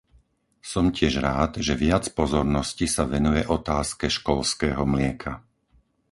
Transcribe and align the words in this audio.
Som 0.71 0.85
tiež 0.97 1.13
rád, 1.27 1.51
že 1.65 1.73
viac 1.85 2.05
pozornosti 2.19 2.85
sa 2.95 3.03
venuje 3.15 3.43
otázke 3.57 4.05
školského 4.17 4.81
mlieka. 4.93 5.33